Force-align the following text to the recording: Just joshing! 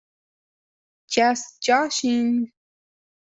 Just 1.11 1.61
joshing! 1.61 2.51